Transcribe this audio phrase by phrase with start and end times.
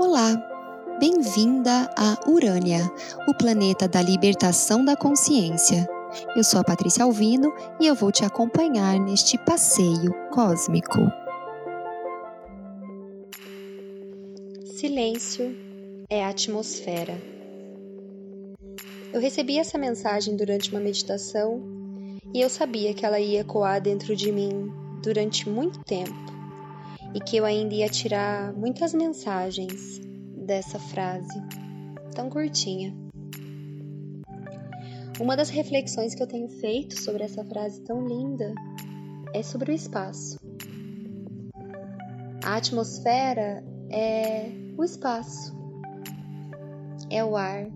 [0.00, 0.32] Olá,
[1.00, 2.88] bem-vinda a Urânia,
[3.26, 5.88] o planeta da libertação da consciência.
[6.36, 11.00] Eu sou a Patrícia Alvino e eu vou te acompanhar neste passeio cósmico.
[14.66, 15.52] Silêncio
[16.08, 17.20] é atmosfera.
[19.12, 21.60] Eu recebi essa mensagem durante uma meditação
[22.32, 24.72] e eu sabia que ela ia ecoar dentro de mim
[25.02, 26.37] durante muito tempo
[27.14, 30.00] e que eu ainda ia tirar muitas mensagens
[30.36, 31.40] dessa frase
[32.14, 32.94] tão curtinha.
[35.20, 38.54] Uma das reflexões que eu tenho feito sobre essa frase tão linda
[39.34, 40.38] é sobre o espaço.
[42.44, 45.56] A atmosfera é o espaço,
[47.10, 47.66] é o ar,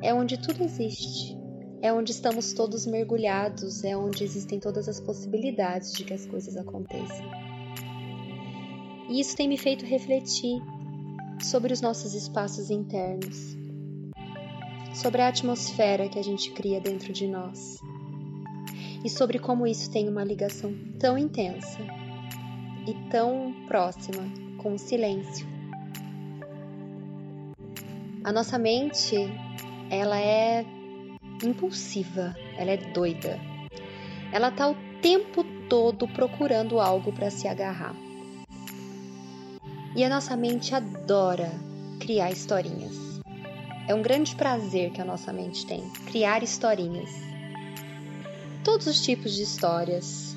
[0.00, 1.36] é onde tudo existe,
[1.82, 6.56] é onde estamos todos mergulhados, é onde existem todas as possibilidades de que as coisas
[6.56, 7.47] aconteçam.
[9.08, 10.62] E isso tem me feito refletir
[11.40, 13.56] sobre os nossos espaços internos,
[14.94, 17.78] sobre a atmosfera que a gente cria dentro de nós
[19.04, 21.78] e sobre como isso tem uma ligação tão intensa
[22.86, 24.24] e tão próxima
[24.58, 25.46] com o silêncio.
[28.24, 29.16] A nossa mente,
[29.88, 30.66] ela é
[31.42, 33.38] impulsiva, ela é doida.
[34.32, 38.07] Ela tá o tempo todo procurando algo para se agarrar.
[39.98, 41.50] E a nossa mente adora
[41.98, 42.94] criar historinhas.
[43.88, 47.10] É um grande prazer que a nossa mente tem, criar historinhas.
[48.62, 50.36] Todos os tipos de histórias.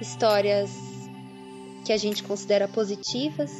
[0.00, 0.70] Histórias
[1.84, 3.52] que a gente considera positivas,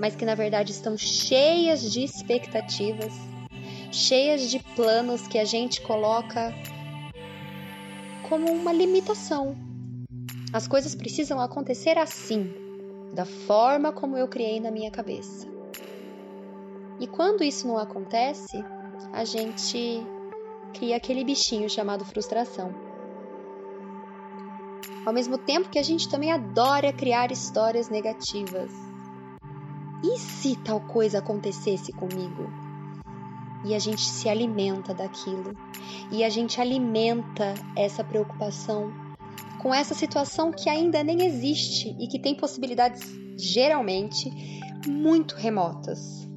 [0.00, 3.12] mas que na verdade estão cheias de expectativas,
[3.92, 6.54] cheias de planos que a gente coloca
[8.30, 9.54] como uma limitação.
[10.54, 12.61] As coisas precisam acontecer assim,
[13.12, 15.46] da forma como eu criei na minha cabeça.
[16.98, 18.64] E quando isso não acontece,
[19.12, 20.06] a gente
[20.72, 22.74] cria aquele bichinho chamado frustração.
[25.04, 28.70] Ao mesmo tempo que a gente também adora criar histórias negativas.
[30.02, 32.50] E se tal coisa acontecesse comigo?
[33.64, 35.56] E a gente se alimenta daquilo.
[36.10, 38.92] E a gente alimenta essa preocupação
[39.62, 43.00] com essa situação que ainda nem existe e que tem possibilidades
[43.38, 44.28] geralmente
[44.88, 46.28] muito remotas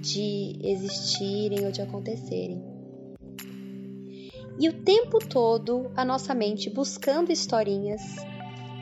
[0.00, 2.64] de existirem ou de acontecerem.
[4.58, 8.00] E o tempo todo a nossa mente buscando historinhas,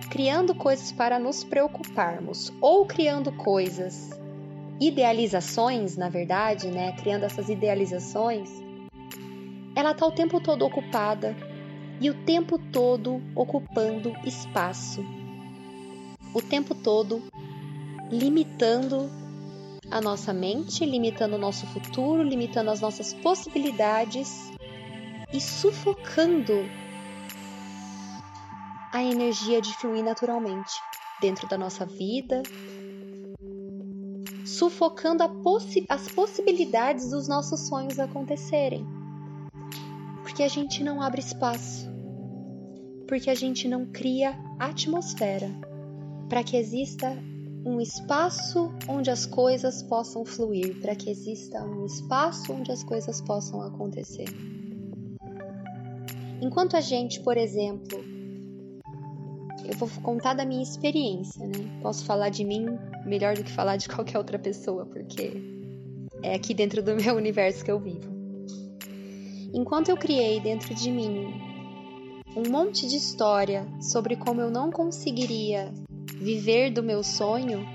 [0.08, 4.10] criando coisas para nos preocuparmos ou criando coisas,
[4.80, 8.50] idealizações, na verdade, né, criando essas idealizações,
[9.74, 11.34] ela está o tempo todo ocupada
[12.00, 15.04] e o tempo todo ocupando espaço,
[16.32, 17.22] o tempo todo
[18.10, 19.10] limitando
[19.90, 24.50] a nossa mente, limitando o nosso futuro, limitando as nossas possibilidades
[25.32, 26.54] e sufocando
[28.92, 30.72] a energia de fluir naturalmente
[31.20, 32.42] dentro da nossa vida,
[34.44, 38.99] sufocando possi as possibilidades dos nossos sonhos acontecerem.
[40.40, 41.86] Porque a gente não abre espaço
[43.06, 45.50] porque a gente não cria atmosfera
[46.30, 47.14] para que exista
[47.62, 53.20] um espaço onde as coisas possam fluir, para que exista um espaço onde as coisas
[53.20, 54.24] possam acontecer.
[56.40, 58.02] Enquanto a gente, por exemplo,
[59.66, 61.80] eu vou contar da minha experiência, né?
[61.82, 62.64] Posso falar de mim
[63.04, 65.34] melhor do que falar de qualquer outra pessoa, porque
[66.22, 68.19] é aqui dentro do meu universo que eu vivo.
[69.52, 71.34] Enquanto eu criei dentro de mim
[72.36, 75.72] um monte de história sobre como eu não conseguiria
[76.16, 77.66] viver do meu sonho,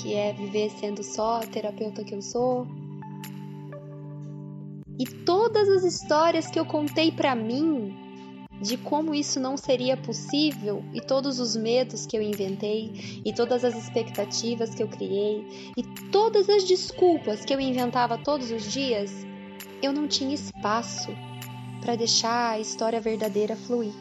[0.00, 2.66] que é viver sendo só a terapeuta que eu sou.
[4.98, 7.94] E todas as histórias que eu contei para mim
[8.60, 13.64] de como isso não seria possível e todos os medos que eu inventei e todas
[13.64, 19.10] as expectativas que eu criei e todas as desculpas que eu inventava todos os dias,
[19.82, 21.16] eu não tinha espaço
[21.80, 23.92] para deixar a história verdadeira fluir.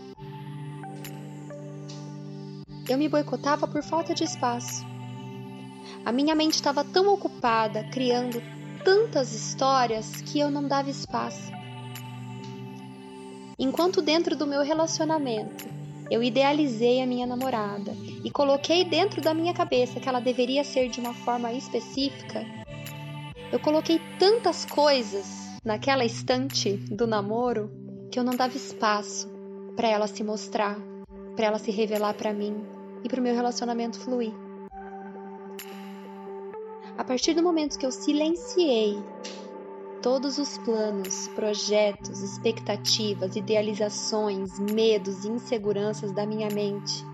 [2.88, 4.86] Eu me boicotava por falta de espaço.
[6.04, 8.42] A minha mente estava tão ocupada criando
[8.84, 11.52] tantas histórias que eu não dava espaço.
[13.58, 15.68] Enquanto dentro do meu relacionamento
[16.10, 17.94] eu idealizei a minha namorada
[18.24, 22.44] e coloquei dentro da minha cabeça que ela deveria ser de uma forma específica,
[23.52, 27.72] eu coloquei tantas coisas naquela estante do namoro
[28.12, 29.30] que eu não dava espaço
[29.76, 30.78] para ela se mostrar,
[31.36, 32.64] para ela se revelar para mim
[33.04, 34.34] e para o meu relacionamento fluir.
[36.98, 39.02] A partir do momento que eu silenciei
[40.02, 47.06] todos os planos, projetos, expectativas, idealizações, medos e inseguranças da minha mente,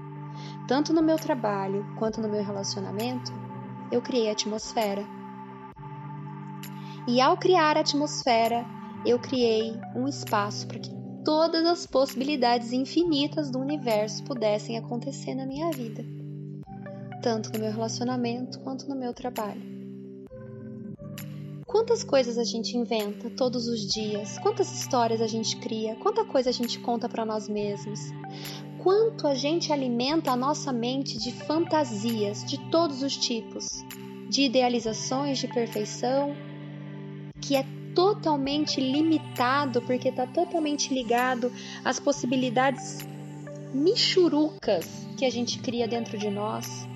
[0.67, 3.31] tanto no meu trabalho quanto no meu relacionamento,
[3.91, 5.05] eu criei a atmosfera.
[7.07, 8.65] E ao criar a atmosfera,
[9.05, 10.89] eu criei um espaço para que
[11.23, 16.03] todas as possibilidades infinitas do universo pudessem acontecer na minha vida,
[17.21, 19.61] tanto no meu relacionamento quanto no meu trabalho.
[21.67, 24.39] Quantas coisas a gente inventa todos os dias?
[24.39, 25.95] Quantas histórias a gente cria?
[25.97, 27.99] Quanta coisa a gente conta para nós mesmos?
[28.81, 33.83] Quanto a gente alimenta a nossa mente de fantasias de todos os tipos,
[34.29, 36.35] de idealizações de perfeição,
[37.45, 37.63] que é
[37.93, 41.51] totalmente limitado porque está totalmente ligado
[41.83, 43.07] às possibilidades
[43.71, 46.87] michurucas que a gente cria dentro de nós.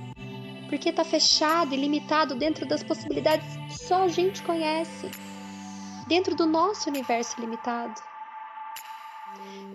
[0.68, 5.10] Porque está fechado e limitado dentro das possibilidades que só a gente conhece,
[6.08, 8.02] dentro do nosso universo limitado.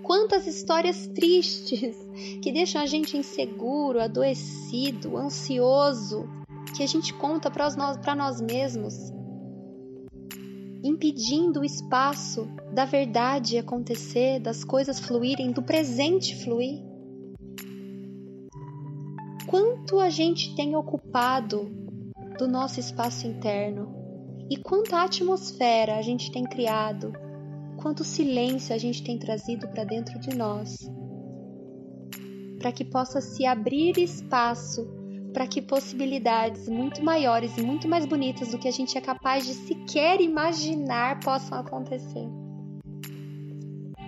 [0.03, 1.97] Quantas histórias tristes
[2.43, 6.29] que deixam a gente inseguro, adoecido, ansioso,
[6.77, 9.13] que a gente conta para nós, nós mesmos,
[10.85, 16.85] impedindo o espaço da verdade acontecer, das coisas fluírem, do presente fluir.
[19.47, 21.71] Quanto a gente tem ocupado
[22.39, 23.95] do nosso espaço interno?
[24.51, 27.15] E quanta atmosfera a gente tem criado,
[27.79, 30.77] quanto silêncio a gente tem trazido para dentro de nós,
[32.59, 34.87] para que possa se abrir espaço
[35.35, 39.45] para que possibilidades muito maiores e muito mais bonitas do que a gente é capaz
[39.45, 42.29] de sequer imaginar possam acontecer.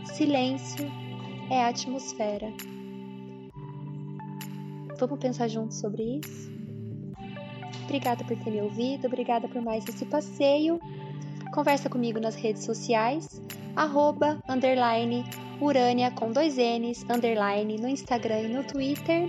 [0.05, 0.87] Silêncio
[1.51, 2.53] é atmosfera.
[4.99, 6.51] Vamos pensar juntos sobre isso?
[7.85, 10.79] Obrigada por ter me ouvido, obrigada por mais esse passeio.
[11.53, 13.43] Conversa comigo nas redes sociais,
[13.75, 15.25] arroba, underline,
[15.61, 19.29] urânia com dois N's, underline, no Instagram e no Twitter.